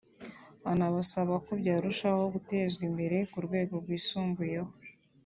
[0.71, 4.71] anabasaba ko byarushaho gutezwa imbere ku rwego rwisumbuyeho